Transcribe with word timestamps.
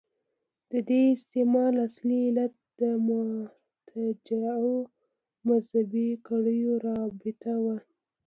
د 0.71 0.73
دې 0.89 1.01
استعمال 1.15 1.73
اصلي 1.87 2.17
علت 2.27 2.53
د 2.79 2.81
مرتجعو 3.07 4.75
مذهبي 5.49 6.09
کړیو 6.27 6.71
رابطه 6.87 7.53
وه. 7.63 7.77